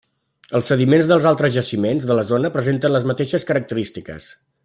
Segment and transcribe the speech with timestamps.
[0.59, 4.33] Els sediments dels altres jaciments de la zona presenten les mateixes característiques.